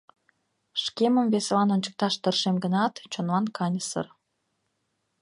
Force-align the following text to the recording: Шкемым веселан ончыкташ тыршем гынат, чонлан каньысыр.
Шкемым 0.83 1.27
веселан 1.33 1.69
ончыкташ 1.75 2.13
тыршем 2.21 2.55
гынат, 2.63 2.93
чонлан 3.11 3.45
каньысыр. 3.57 4.07